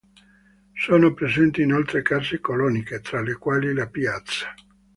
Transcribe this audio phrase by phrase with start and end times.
[0.73, 4.47] Sono presenti inoltre case coloniche, tra le quali La Piazza.